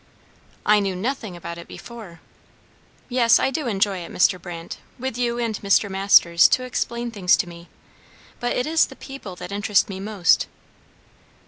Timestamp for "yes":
3.07-3.37